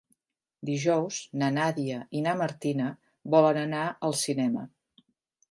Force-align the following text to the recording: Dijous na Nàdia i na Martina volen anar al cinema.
Dijous 0.69 1.19
na 1.41 1.49
Nàdia 1.57 1.99
i 2.21 2.23
na 2.29 2.33
Martina 2.41 2.89
volen 3.37 3.61
anar 3.67 3.85
al 4.09 4.19
cinema. 4.25 4.67